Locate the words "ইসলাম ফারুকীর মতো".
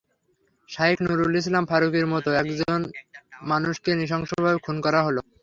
1.39-2.29